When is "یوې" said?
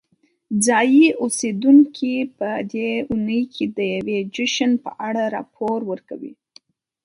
3.95-4.17